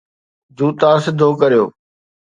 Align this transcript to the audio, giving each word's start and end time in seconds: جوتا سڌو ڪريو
جوتا 0.57 0.91
سڌو 1.03 1.29
ڪريو 1.41 1.65